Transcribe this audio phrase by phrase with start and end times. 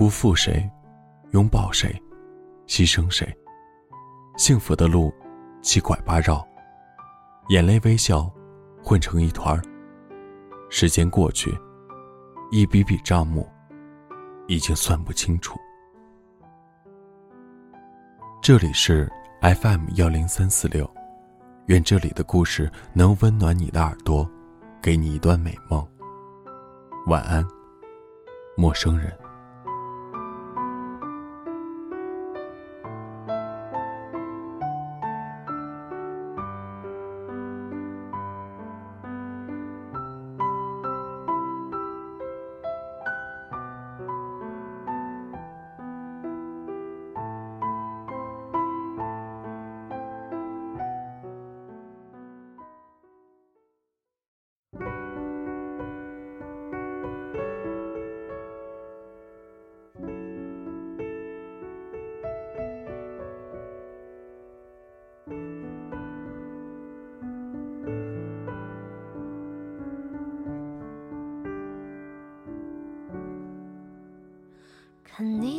[0.00, 0.66] 辜负谁，
[1.32, 1.94] 拥抱谁，
[2.66, 3.30] 牺牲谁？
[4.38, 5.12] 幸福的路，
[5.60, 6.42] 七拐八绕，
[7.50, 8.32] 眼泪微笑，
[8.82, 9.62] 混成一团儿。
[10.70, 11.54] 时间过去，
[12.50, 13.46] 一笔笔账目，
[14.48, 15.60] 已经算不清楚。
[18.40, 19.06] 这里是
[19.42, 20.90] FM 幺零三四六，
[21.66, 24.26] 愿这里的故事能温暖你的耳朵，
[24.80, 25.86] 给你一段美梦。
[27.06, 27.46] 晚安，
[28.56, 29.14] 陌生人。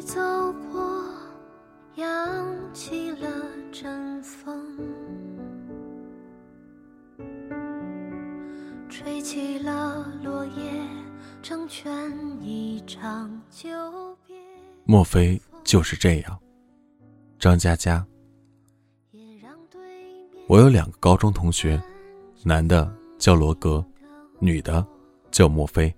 [0.00, 0.20] 走
[0.72, 1.04] 过，
[1.96, 3.28] 扬起了
[3.70, 4.78] 阵风，
[8.88, 10.72] 吹起了落叶，
[11.42, 11.92] 成全
[12.42, 13.68] 一场久
[14.26, 14.34] 别。
[14.84, 16.38] 莫非就是这样？
[17.38, 18.04] 张嘉佳，
[20.48, 21.80] 我有两个高中同学，
[22.42, 23.84] 男的叫罗格，
[24.38, 24.84] 女的
[25.30, 25.94] 叫莫非，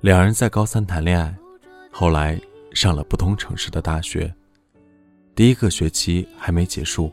[0.00, 1.36] 两人在高三谈恋爱，
[1.92, 2.40] 后来。
[2.74, 4.34] 上了不同城市的大学，
[5.34, 7.12] 第一个学期还没结束，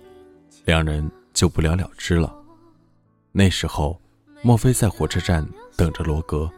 [0.66, 2.36] 两人就不了了之了。
[3.32, 4.02] 那时候，
[4.42, 6.50] 莫非在火车站等着罗格，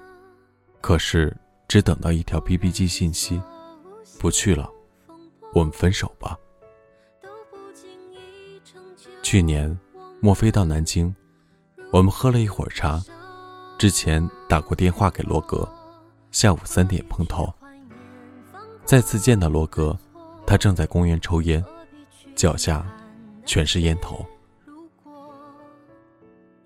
[0.80, 1.36] 可是
[1.68, 3.40] 只等到一条 BB 机信息
[4.18, 4.69] ：“不去了，
[5.53, 6.38] 我们分手吧。”
[9.22, 9.78] 去年，
[10.22, 11.13] 莫非到南京，
[11.92, 13.03] 我们喝了一会儿茶，
[13.78, 15.68] 之前打过电话给罗格，
[16.31, 17.53] 下午三点碰头。
[18.85, 19.97] 再次见到罗格，
[20.45, 21.63] 他正在公园抽烟，
[22.35, 22.85] 脚下
[23.45, 24.25] 全是烟头。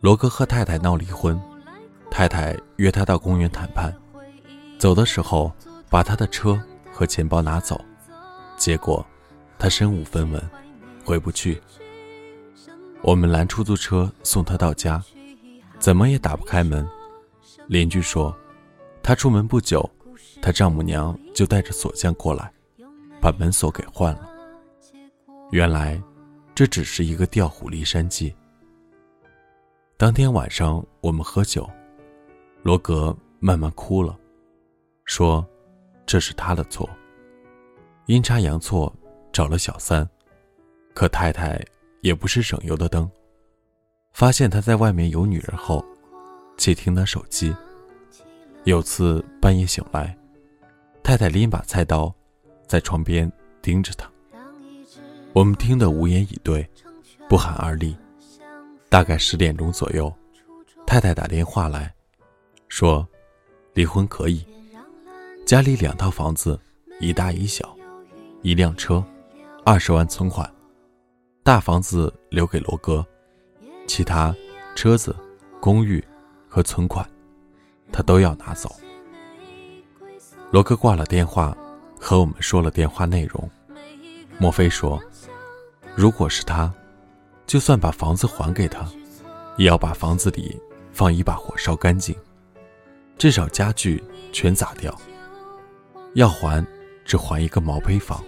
[0.02, 1.40] 罗格和太太闹离婚，
[2.10, 3.96] 太太约他到公园谈判，
[4.78, 5.52] 走的时候
[5.90, 6.60] 把他的车
[6.92, 7.80] 和钱包拿走，
[8.58, 9.06] 结果
[9.60, 10.42] 他身无分文，
[11.06, 11.62] 回不去。
[13.02, 15.02] 我们拦出租车送他到家，
[15.80, 16.86] 怎么也打不开门。
[17.68, 18.36] 邻居说，
[19.04, 19.88] 他出门不久。
[20.42, 22.52] 他丈母娘就带着锁匠过来，
[23.22, 24.30] 把门锁给换了。
[25.52, 26.02] 原来，
[26.54, 28.34] 这只是一个调虎离山计。
[29.98, 31.70] 当天晚上我们喝酒，
[32.64, 34.18] 罗格慢慢哭了，
[35.06, 35.46] 说
[36.06, 36.90] ：“这是他的错。”
[38.06, 38.94] 阴差阳错
[39.34, 40.08] 找了小三，
[40.94, 41.60] 可太太
[42.02, 43.10] 也不是省油的灯，
[44.12, 45.84] 发现他在外面有女人后，
[46.58, 47.56] 窃听他手机。
[48.66, 50.18] 有次半夜醒来。
[51.08, 52.14] 太太拎把菜刀，
[52.68, 53.32] 在床边
[53.62, 54.12] 盯着他。
[55.32, 56.70] 我们听得无言以对，
[57.30, 57.96] 不寒而栗。
[58.90, 60.14] 大概十点钟左右，
[60.86, 61.96] 太太打电话来，
[62.68, 63.08] 说
[63.74, 64.46] ：“离婚可以，
[65.46, 66.60] 家里两套房子，
[67.00, 67.74] 一大一小，
[68.42, 69.02] 一辆车，
[69.64, 70.54] 二十万存款，
[71.42, 73.06] 大房子留给罗哥，
[73.88, 74.36] 其他
[74.76, 75.16] 车子、
[75.62, 76.04] 公寓
[76.50, 77.10] 和存款，
[77.94, 78.70] 他都要拿走。”
[80.50, 81.56] 罗哥挂了电话，
[82.00, 83.50] 和我们说了电话内容。
[84.38, 85.02] 莫非说，
[85.94, 86.74] 如果是他，
[87.46, 88.88] 就算把房子还给他，
[89.58, 90.58] 也要把房子里
[90.94, 92.16] 放一把火烧干净，
[93.18, 94.02] 至少家具
[94.32, 94.98] 全砸掉。
[96.14, 96.66] 要还，
[97.04, 98.24] 只还一个毛坯房。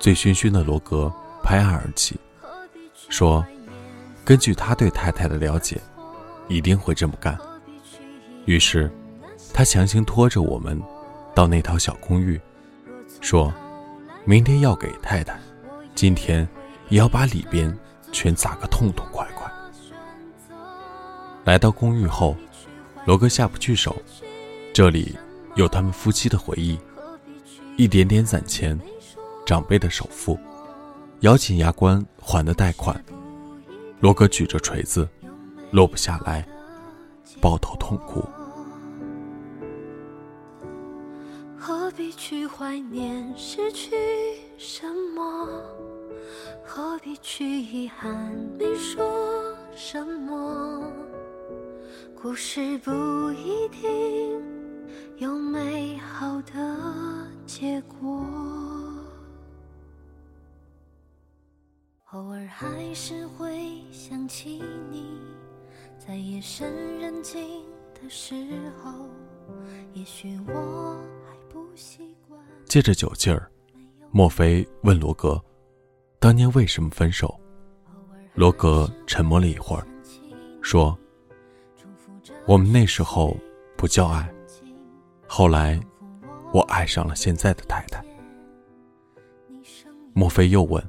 [0.00, 2.18] 醉醺醺的罗格拍案而起，
[3.08, 3.46] 说
[4.24, 5.80] ：“根据他对太太的了解，
[6.48, 7.38] 一定会这么干。”
[8.44, 8.90] 于是。
[9.56, 10.78] 他强行拖着我们
[11.34, 12.38] 到那套小公寓，
[13.22, 13.50] 说
[14.26, 15.40] ：“明天要给太太，
[15.94, 16.46] 今天
[16.90, 17.74] 也要把里边
[18.12, 19.50] 全砸个痛痛快快。”
[21.44, 22.36] 来到公寓后，
[23.06, 23.96] 罗哥下不去手，
[24.74, 25.16] 这里
[25.54, 26.78] 有他们夫妻的回忆，
[27.78, 28.78] 一点点攒钱，
[29.46, 30.38] 长辈的首付，
[31.20, 33.02] 咬紧牙关还的贷款。
[34.00, 35.08] 罗哥举着锤子，
[35.70, 36.46] 落不下来，
[37.40, 38.22] 抱头痛哭。
[42.28, 43.94] 去怀念失去
[44.58, 44.84] 什
[45.14, 45.48] 么？
[46.64, 50.90] 何必去遗憾没说什么？
[52.20, 52.90] 故事不
[53.30, 54.42] 一定
[55.18, 57.28] 有美好的。
[57.46, 58.26] 结果。
[62.10, 65.20] 偶尔还是会想起你，
[65.96, 67.62] 在夜深人静
[67.94, 68.34] 的时
[68.82, 68.90] 候，
[69.92, 72.05] 也许我还不习惯。
[72.66, 73.50] 借着酒劲儿，
[74.10, 75.42] 莫非问罗格，
[76.18, 77.38] 当年为什么分手？
[78.34, 79.86] 罗格沉默了一会儿，
[80.60, 80.96] 说
[82.46, 83.36] ：“我们那时候
[83.76, 84.28] 不叫爱，
[85.26, 85.80] 后来
[86.52, 88.04] 我爱上了现在的太太。”
[90.12, 90.82] 莫非又问。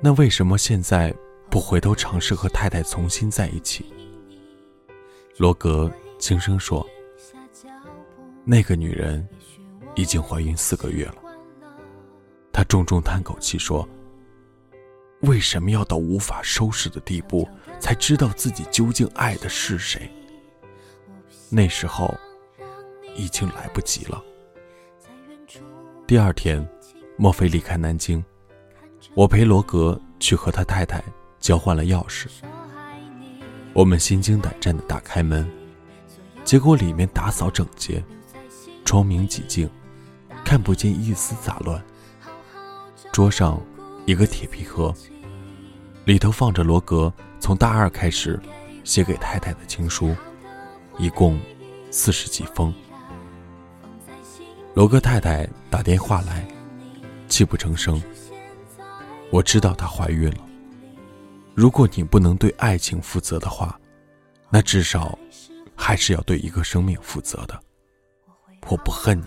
[0.00, 1.14] 那为什么现在
[1.48, 3.86] 不回头尝试和太太重新在一起？
[5.38, 6.86] 罗格轻声说
[8.44, 9.26] ：“那个女人
[9.94, 11.16] 已经怀孕四个月了。”
[12.52, 13.88] 他重重叹口气说
[15.22, 17.48] ：“为什么要到无法收拾的地步，
[17.80, 20.10] 才知道自己究竟爱的是谁？
[21.48, 22.14] 那时候
[23.16, 24.22] 已经来不及了。”
[26.06, 26.66] 第二天，
[27.16, 28.22] 莫非离开南京。
[29.14, 31.02] 我陪罗格去和他太太
[31.40, 32.26] 交换了钥匙。
[33.72, 35.50] 我们心惊胆战地打开门，
[36.44, 38.04] 结果里面打扫整洁，
[38.84, 39.68] 窗明几净，
[40.52, 41.82] 看不见一丝杂乱。
[43.10, 43.58] 桌上
[44.04, 44.94] 一个铁皮盒，
[46.04, 47.10] 里头放着罗格
[47.40, 48.38] 从大二开始
[48.84, 50.14] 写给太太的情书，
[50.98, 51.40] 一共
[51.90, 52.70] 四十几封。
[54.74, 56.46] 罗格太太打电话来，
[57.28, 57.98] 泣不成声。
[59.30, 60.46] 我知道她怀孕了。
[61.54, 63.80] 如果你不能对爱情负责的话，
[64.50, 65.18] 那至少
[65.74, 67.58] 还是要对一个生命负责的。
[68.68, 69.24] 我不恨你，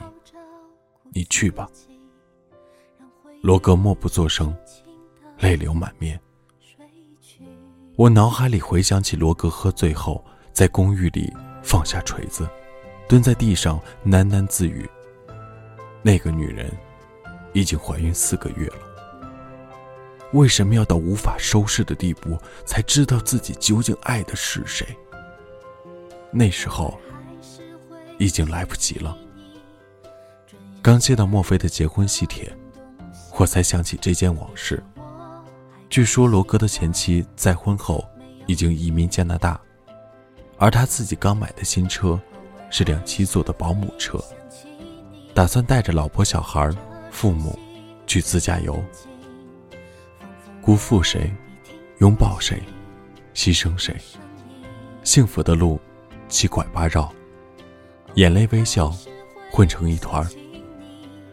[1.16, 1.66] 你去吧。
[3.42, 4.54] 罗格默不作声，
[5.40, 6.20] 泪流满面。
[7.96, 10.22] 我脑海里回想起罗格喝醉后
[10.52, 11.34] 在公寓里
[11.64, 12.46] 放下锤子，
[13.08, 14.86] 蹲在地上喃喃自语
[16.04, 16.70] ：“那个女人
[17.54, 18.80] 已经怀孕四个月了。”
[20.34, 24.86] 为什么要到无法收拾的地步，才知道自己究竟爱的是谁？
[26.30, 27.00] 那时候
[28.18, 29.18] 已经来不及了。
[30.86, 32.48] 刚接到墨菲的结婚喜帖，
[33.40, 34.84] 我才想起这件往事。
[35.90, 38.08] 据说罗哥的前妻在婚后
[38.46, 39.60] 已经移民加拿大，
[40.60, 42.22] 而他自己刚买的新车
[42.70, 44.24] 是辆七座的保姆车，
[45.34, 46.70] 打算带着老婆、小孩、
[47.10, 47.58] 父母
[48.06, 48.80] 去自驾游。
[50.62, 51.34] 辜负谁，
[51.98, 52.62] 拥抱谁，
[53.34, 53.96] 牺牲谁？
[55.04, 55.80] 幸福的路，
[56.30, 57.12] 七拐八绕，
[58.14, 58.96] 眼泪微笑，
[59.52, 60.24] 混成一团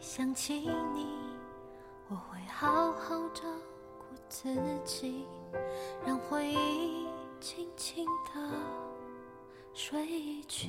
[0.00, 0.54] 想起
[0.94, 1.06] 你，
[2.08, 3.42] 我会好好照
[3.98, 5.26] 顾自己，
[6.06, 7.06] 让回忆
[7.40, 8.50] 轻轻地
[9.72, 10.68] 睡去。